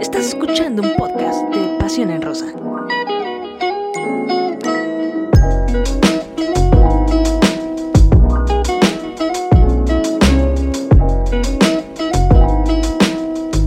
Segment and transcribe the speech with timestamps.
[0.00, 2.46] Estás escuchando un podcast de Pasión en Rosa.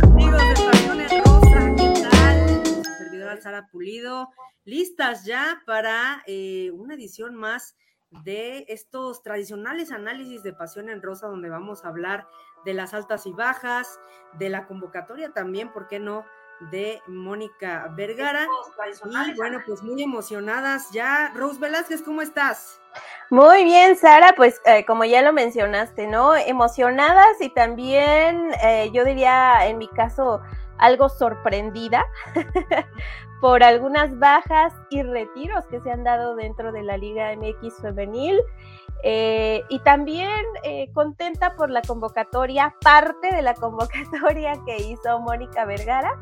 [0.02, 2.66] Amigos de Pasión en Rosa, ¿qué tal?
[2.66, 4.30] Su servidora Sara Pulido,
[4.66, 7.76] listas ya para eh, una edición más
[8.24, 12.28] de estos tradicionales análisis de Pasión en Rosa, donde vamos a hablar
[12.66, 14.00] de las altas y bajas,
[14.34, 16.26] de la convocatoria también, ¿por qué no?
[16.70, 18.48] de Mónica Vergara.
[19.28, 21.32] Y bueno, pues muy emocionadas ya.
[21.34, 22.80] Rose Velázquez, ¿cómo estás?
[23.30, 26.36] Muy bien, Sara, pues eh, como ya lo mencionaste, ¿no?
[26.36, 30.42] Emocionadas y también, eh, yo diría, en mi caso,
[30.82, 32.06] algo sorprendida
[33.42, 38.40] por algunas bajas y retiros que se han dado dentro de la Liga MX femenil.
[39.04, 45.66] Eh, y también eh, contenta por la convocatoria, parte de la convocatoria que hizo Mónica
[45.66, 46.20] Vergara.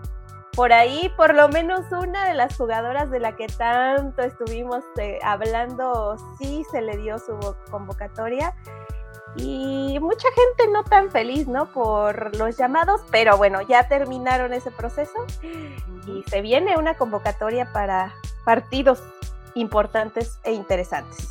[0.55, 5.19] Por ahí, por lo menos una de las jugadoras de la que tanto estuvimos eh,
[5.23, 7.37] hablando, sí se le dio su
[7.69, 8.53] convocatoria.
[9.35, 11.67] Y mucha gente no tan feliz, ¿no?
[11.71, 15.25] Por los llamados, pero bueno, ya terminaron ese proceso
[16.07, 18.13] y se viene una convocatoria para
[18.43, 19.01] partidos
[19.55, 21.29] importantes e interesantes.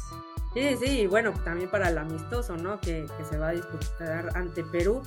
[0.55, 2.81] Sí, sí, bueno, también para el amistoso, ¿no?
[2.81, 5.03] Que, que se va a disputar ante Perú.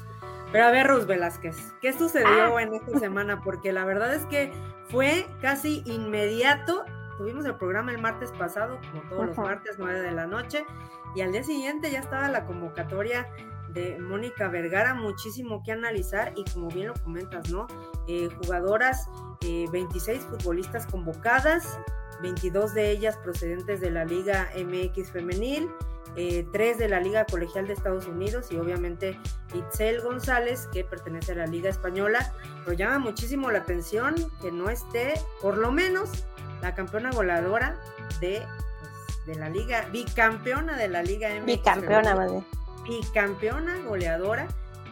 [0.51, 2.61] Pero a ver, Rus Velázquez, ¿qué sucedió Ah.
[2.61, 3.41] en esta semana?
[3.41, 4.51] Porque la verdad es que
[4.89, 6.83] fue casi inmediato.
[7.17, 9.47] Tuvimos el programa el martes pasado, como todos los Ujú.
[9.47, 10.65] martes, 9 de la noche,
[11.15, 13.27] y al día siguiente ya estaba la convocatoria
[13.73, 17.67] de Mónica Vergara, muchísimo que analizar y como bien lo comentas, ¿no?
[18.07, 19.07] Eh, jugadoras,
[19.41, 21.79] eh, 26 futbolistas convocadas,
[22.21, 25.69] 22 de ellas procedentes de la Liga MX femenil,
[26.17, 29.17] eh, tres de la Liga Colegial de Estados Unidos y obviamente
[29.53, 32.33] Itzel González, que pertenece a la Liga Española.
[32.65, 36.25] Pero llama muchísimo la atención que no esté, por lo menos,
[36.61, 37.79] la campeona goleadora
[38.19, 38.45] de,
[39.25, 41.45] de la Liga, bicampeona de la Liga MX.
[41.45, 42.45] Bicampeona, más bien.
[42.83, 44.47] Bicampeona goleadora.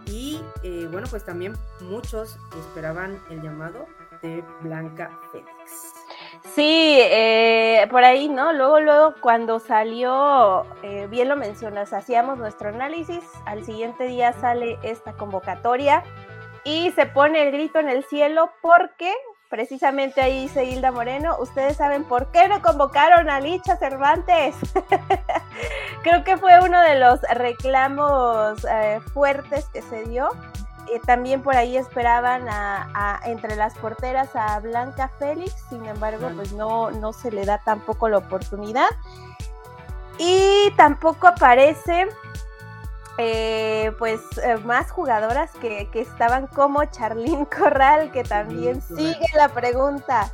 [0.06, 3.86] Y eh, bueno, pues también muchos esperaban el llamado
[4.22, 5.94] de Blanca Félix.
[6.56, 8.54] Sí, eh, por ahí, ¿no?
[8.54, 14.80] Luego, luego, cuando salió, eh, bien lo mencionas, hacíamos nuestro análisis, al siguiente día sale
[14.84, 16.04] esta convocatoria
[16.64, 19.14] y se pone el grito en el cielo porque
[19.50, 24.56] precisamente ahí dice Hilda Moreno, ustedes saben por qué no convocaron a Licha Cervantes.
[26.04, 30.30] Creo que fue uno de los reclamos eh, fuertes que se dio.
[30.92, 36.30] Eh, también por ahí esperaban a, a- entre las porteras a Blanca Félix, sin embargo,
[36.36, 38.88] pues no, no se le da tampoco la oportunidad.
[40.18, 42.08] Y tampoco aparece
[43.20, 49.50] eh, pues eh, más jugadoras que, que estaban como Charlín Corral, que también sigue la
[49.50, 50.32] pregunta.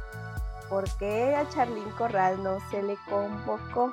[0.70, 3.92] ¿Por qué a Charlín Corral no se le convocó?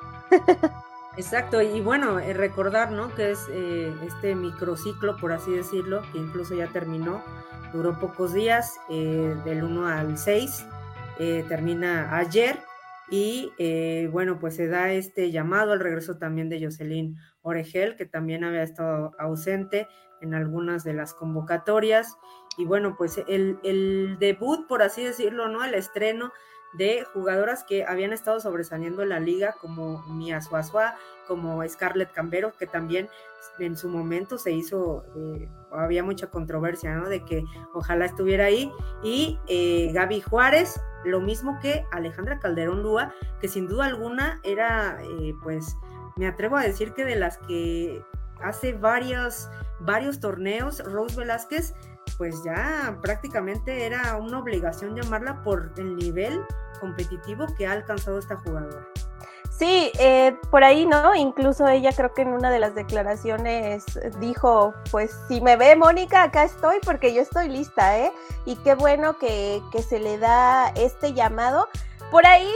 [1.17, 3.15] Exacto, y bueno, eh, recordar, ¿no?
[3.15, 7.23] Que es eh, este microciclo, por así decirlo, que incluso ya terminó,
[7.73, 10.67] duró pocos días, eh, del 1 al 6,
[11.19, 12.61] eh, termina ayer,
[13.13, 18.07] y eh, bueno, pues se da este llamado al regreso también de Jocelyn Oregel, que
[18.07, 19.87] también había estado ausente
[20.23, 22.17] en algunas de las convocatorias,
[22.57, 25.63] y bueno, pues el, debut, por así decirlo, ¿no?
[25.63, 26.33] El estreno
[26.73, 30.95] de jugadoras que habían estado sobresaliendo en la liga, como Mia Suazua,
[31.29, 33.11] como Scarlett Cambero, que también
[33.59, 37.11] en su momento se hizo, eh, había mucha controversia, ¿no?
[37.11, 38.73] De que ojalá estuviera ahí.
[39.03, 44.99] Y eh, Gaby Juárez, lo mismo que Alejandra Calderón Lúa, que sin duda alguna era,
[45.03, 45.77] eh, pues,
[46.17, 48.05] me atrevo a decir que de las que
[48.43, 49.49] hace varios,
[49.81, 51.75] varios torneos, Rose Velázquez,
[52.19, 56.45] pues ya prácticamente era una obligación llamarla por el nivel
[56.81, 58.87] competitivo que ha alcanzado esta jugadora.
[59.63, 61.15] Sí, eh, por ahí, ¿no?
[61.15, 63.85] Incluso ella creo que en una de las declaraciones
[64.19, 68.13] dijo, pues si me ve Mónica, acá estoy porque yo estoy lista, ¿eh?
[68.45, 71.69] Y qué bueno que, que se le da este llamado.
[72.11, 72.53] Por ahí,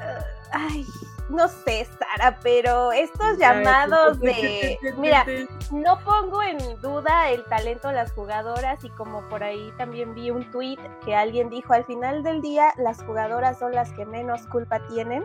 [0.00, 0.84] uh, ay,
[1.30, 4.78] no sé, Sara, pero estos llamados de...
[4.98, 5.24] Mira,
[5.70, 10.30] no pongo en duda el talento de las jugadoras y como por ahí también vi
[10.30, 14.42] un tweet que alguien dijo, al final del día las jugadoras son las que menos
[14.48, 15.24] culpa tienen.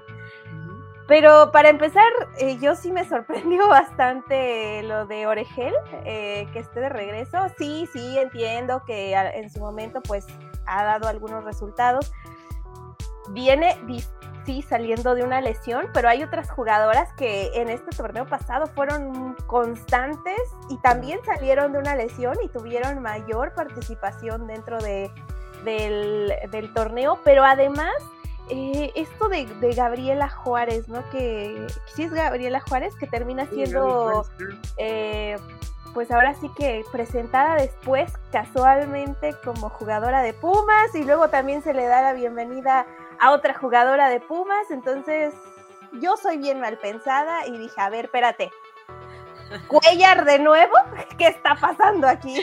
[1.07, 5.73] Pero para empezar, eh, yo sí me sorprendió bastante lo de Oregel,
[6.03, 7.37] eh, que esté de regreso.
[7.57, 10.25] Sí, sí, entiendo que en su momento pues
[10.65, 12.11] ha dado algunos resultados.
[13.29, 13.77] Viene
[14.45, 19.35] sí, saliendo de una lesión, pero hay otras jugadoras que en este torneo pasado fueron
[19.47, 25.11] constantes y también salieron de una lesión y tuvieron mayor participación dentro de,
[25.63, 27.93] del, del torneo, pero además
[28.49, 29.45] eh, esto de,
[29.75, 31.07] Gabriela Juárez, ¿no?
[31.09, 34.25] Que, sí es Gabriela Juárez, que termina siendo,
[34.77, 35.37] eh,
[35.93, 41.73] pues ahora sí que presentada después casualmente como jugadora de Pumas y luego también se
[41.73, 42.85] le da la bienvenida
[43.19, 45.33] a otra jugadora de Pumas, entonces
[46.01, 48.51] yo soy bien mal pensada y dije, a ver, espérate,
[49.67, 50.73] Cuellar de nuevo,
[51.17, 52.41] ¿qué está pasando aquí?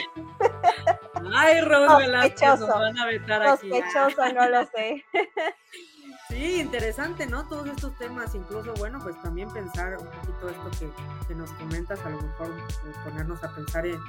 [1.33, 5.05] Ay, Rose Sospechoso, van a vetar Sospechoso, no lo sé.
[6.33, 7.47] Sí, interesante, ¿no?
[7.47, 10.91] Todos estos temas, incluso, bueno, pues también pensar un poquito esto
[11.27, 12.51] que, nos comentas, a lo mejor
[12.81, 13.99] pues, ponernos a pensar en,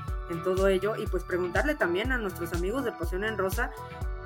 [0.43, 3.71] todo ello y pues preguntarle también a nuestros amigos de Poción en Rosa,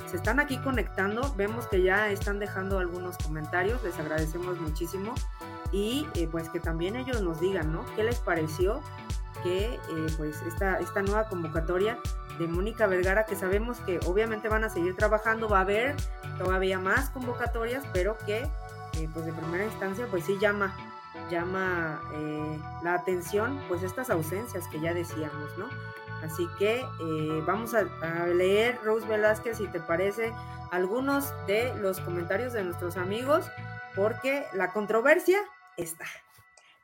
[0.06, 5.15] se están aquí conectando, vemos que ya están dejando algunos comentarios, les agradecemos muchísimo
[5.73, 7.85] y eh, pues que también ellos nos digan, ¿no?
[7.97, 8.81] ¿Qué les pareció
[9.43, 9.81] que eh,
[10.17, 11.99] pues esta, esta nueva convocatoria
[12.39, 15.97] de Mónica Vergara, que sabemos que obviamente van a seguir trabajando, va a haber
[16.38, 18.49] todavía más convocatorias, pero que
[18.94, 20.75] eh, pues de primera instancia pues sí llama,
[21.31, 25.69] llama eh, la atención pues estas ausencias que ya decíamos, ¿no?
[26.23, 30.32] Así que eh, vamos a, a, leer, Rose Velázquez, si te parece,
[30.73, 33.46] algunos de los comentarios de nuestros amigos,
[33.94, 35.38] porque la controversia
[35.76, 36.06] está.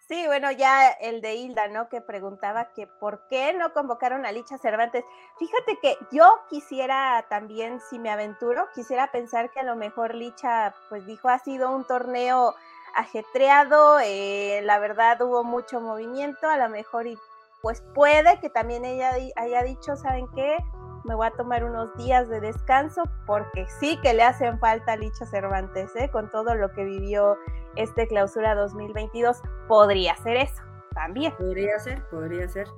[0.06, 1.88] Sí, bueno, ya el de Hilda, ¿no?
[1.88, 5.02] Que preguntaba que por qué no convocaron a Licha Cervantes.
[5.38, 10.74] Fíjate que yo quisiera también, si me aventuro, quisiera pensar que a lo mejor Licha,
[10.90, 12.54] pues dijo, ha sido un torneo
[12.94, 17.18] ajetreado, eh, la verdad hubo mucho movimiento, a lo mejor y
[17.62, 20.58] pues puede que también ella haya dicho, ¿saben qué?
[21.04, 24.96] me voy a tomar unos días de descanso porque sí que le hacen falta a
[24.96, 26.10] Licha Cervantes, ¿eh?
[26.10, 27.36] con todo lo que vivió
[27.76, 29.38] este clausura 2022.
[29.69, 30.62] Podría ser eso
[30.94, 31.35] también.
[31.37, 32.69] Podría ser, podría ser.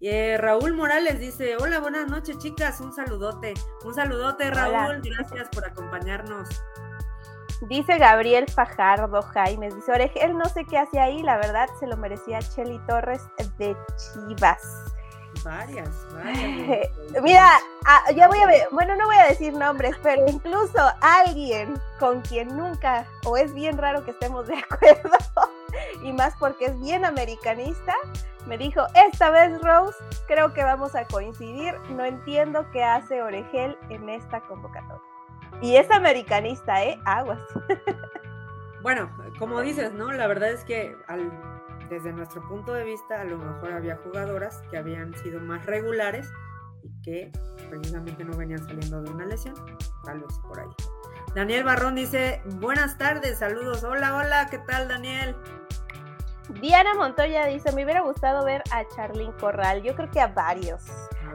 [0.00, 3.54] Eh, Raúl Morales dice, hola, buenas noches chicas, un saludote,
[3.84, 6.48] un saludote Raúl, gracias por acompañarnos.
[7.62, 11.96] Dice Gabriel Fajardo Jaime, dice Orejel, no sé qué hace ahí, la verdad se lo
[11.96, 13.22] merecía Cheli Torres
[13.58, 14.94] de Chivas.
[15.48, 17.22] Varias, varias.
[17.22, 21.80] Mira, ah, ya voy a ver, bueno, no voy a decir nombres, pero incluso alguien
[21.98, 25.16] con quien nunca, o es bien raro que estemos de acuerdo,
[26.02, 27.94] y más porque es bien americanista,
[28.46, 29.96] me dijo, esta vez Rose,
[30.26, 35.02] creo que vamos a coincidir, no entiendo qué hace Oregel en esta convocatoria.
[35.62, 37.00] Y es americanista, ¿eh?
[37.06, 37.40] Aguas.
[38.80, 39.10] Bueno,
[39.40, 40.12] como dices, ¿no?
[40.12, 41.32] La verdad es que al
[41.88, 46.30] desde nuestro punto de vista, a lo mejor había jugadoras que habían sido más regulares
[46.82, 47.32] y que
[47.68, 49.54] precisamente no venían saliendo de una lesión,
[50.04, 50.68] tal vez por ahí.
[51.34, 55.36] Daniel Barrón dice, buenas tardes, saludos, hola, hola, ¿qué tal Daniel?
[56.60, 60.84] Diana Montoya dice, me hubiera gustado ver a Charlyn Corral, yo creo que a varios.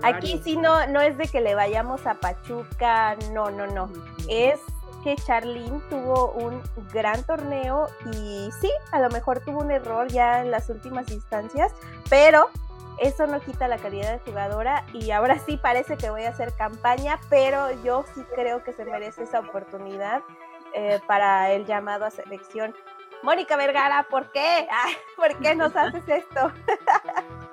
[0.02, 3.92] Aquí sí no, no es de que le vayamos a Pachuca, no, no, no.
[4.28, 4.60] Es
[5.04, 6.62] que Charlene tuvo un
[6.94, 11.74] gran torneo y sí, a lo mejor tuvo un error ya en las últimas instancias,
[12.10, 12.50] pero
[13.00, 16.54] eso no quita la calidad de jugadora y ahora sí parece que voy a hacer
[16.56, 20.22] campaña, pero yo sí creo que se merece esa oportunidad
[20.74, 22.74] eh, para el llamado a selección.
[23.24, 24.68] Mónica Vergara, ¿por qué?
[25.16, 26.52] ¿Por qué nos haces esto?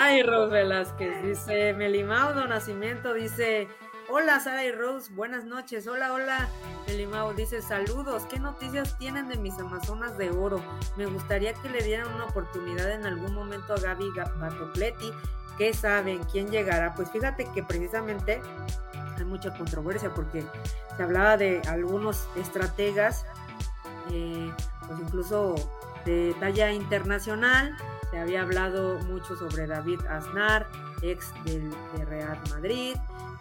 [0.00, 3.68] Ay, Ros Velázquez, dice Melimaudo Nacimiento, dice
[4.08, 5.88] Hola Sara y Rose, buenas noches.
[5.88, 6.48] Hola, hola.
[6.86, 8.22] Elimao dice saludos.
[8.30, 10.62] ¿Qué noticias tienen de mis Amazonas de Oro?
[10.96, 15.10] Me gustaría que le dieran una oportunidad en algún momento a Gaby Batocleti.
[15.58, 16.22] ¿Qué saben?
[16.30, 16.94] ¿Quién llegará?
[16.94, 18.40] Pues fíjate que precisamente
[19.16, 20.44] hay mucha controversia porque
[20.96, 23.26] se hablaba de algunos estrategas,
[24.12, 24.52] eh,
[24.86, 25.56] pues incluso
[26.04, 27.76] de talla internacional.
[28.12, 30.68] Se había hablado mucho sobre David Aznar,
[31.02, 32.96] ex del, de Real Madrid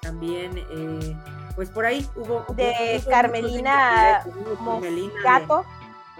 [0.05, 1.17] también, eh,
[1.55, 2.45] pues por ahí hubo...
[2.53, 4.23] De Carmelina
[4.59, 5.65] Moscato.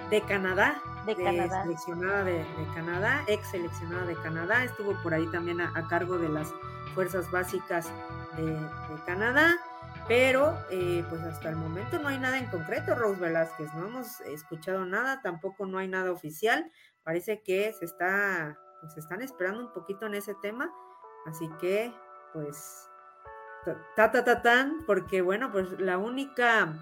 [0.10, 0.82] De, Canadá.
[1.06, 1.63] De, Canadá.
[1.63, 6.51] Seleccionada de, Canadá, ex seleccionada de Canadá, estuvo por ahí también a, cargo de las
[6.96, 7.92] fuerzas básicas
[8.38, 8.58] de,
[9.06, 9.56] Canadá,
[10.08, 14.22] pero eh, pues hasta el momento no hay nada en concreto, Rose Velázquez, no hemos
[14.22, 16.72] escuchado nada, tampoco no hay nada oficial,
[17.04, 20.72] parece que se está, pues se están esperando un poquito en ese tema,
[21.27, 21.94] así que
[22.34, 22.89] pues
[23.95, 26.74] ta, ta, ta, tan, porque bueno, pues la única,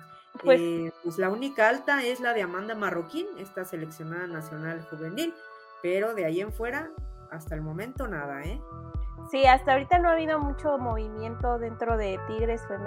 [0.44, 5.34] pues, eh, pues la única alta es la de Amanda Marroquín, esta seleccionada nacional juvenil,
[5.82, 6.92] pero de ahí en fuera,
[7.32, 8.62] hasta el momento nada, ¿eh?
[9.32, 12.84] Sí, hasta ahorita no ha habido mucho movimiento dentro de Tigres femenil